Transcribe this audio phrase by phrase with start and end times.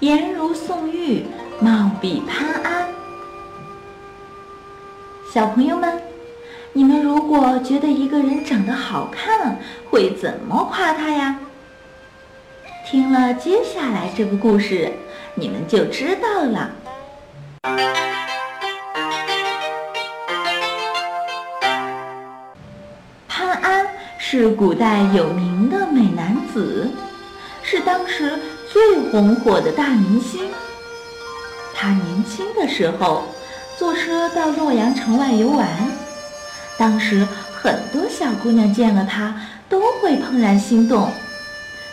[0.00, 1.24] 颜如宋玉，
[1.58, 2.86] 貌比潘安。
[5.32, 6.02] 小朋友们，
[6.74, 9.58] 你们如果觉得一个人长得好看，
[9.90, 11.38] 会怎么夸他呀？
[12.84, 14.92] 听了接下来这个故事，
[15.34, 16.70] 你们就知道了。
[23.26, 23.86] 潘安
[24.18, 26.90] 是古代有名的美男子，
[27.62, 28.38] 是当时
[28.72, 30.48] 最红火的大明星。
[31.74, 33.24] 他年轻的时候
[33.78, 35.68] 坐车到洛阳城外游玩，
[36.78, 37.26] 当时
[37.60, 39.34] 很多小姑娘见了他
[39.68, 41.10] 都会怦然心动，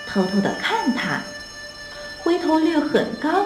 [0.08, 1.22] 偷偷的看他，
[2.24, 3.46] 回头率很高，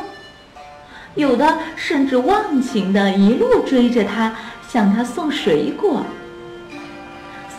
[1.16, 4.36] 有的甚至忘情的一路追着他，
[4.70, 6.06] 向他送水果。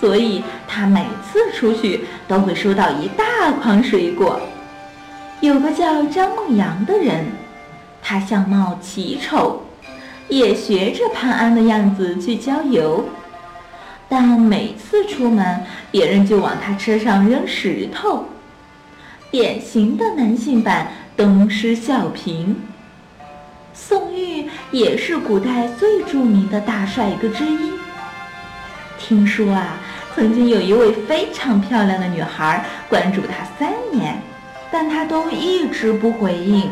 [0.01, 4.41] 所以他每次出去都会收到一大筐水果。
[5.41, 7.27] 有个叫张梦阳的人，
[8.03, 9.63] 他相貌奇丑，
[10.29, 13.05] 也学着潘安的样子去郊游，
[14.09, 18.25] 但每次出门，别人就往他车上扔石头，
[19.31, 22.55] 典型的男性版东施效颦。
[23.73, 27.71] 宋玉也是古代最著名的大帅哥之一。
[28.99, 29.79] 听说啊，
[30.17, 34.21] 曾经有一位非常漂亮的女孩关注他三年，
[34.71, 36.71] 但他都一直不回应。